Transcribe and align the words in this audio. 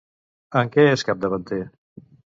En 0.61 0.71
què 0.77 0.85
és 0.93 1.05
capdavanter? 1.11 1.61